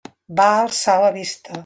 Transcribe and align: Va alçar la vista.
Va 0.39 0.47
alçar 0.61 0.97
la 1.05 1.13
vista. 1.19 1.59